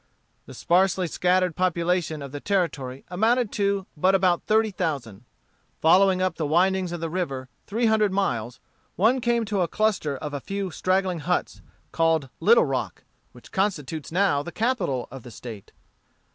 [0.47, 5.25] The sparsely scattered population of the Territory amounted to but about thirty thousand.
[5.79, 8.59] Following up the windings of the river three hundred miles,
[8.95, 11.61] one came to a cluster of a few straggling huts,
[11.91, 15.71] called Little Rock, which constitutes now the capital of the State.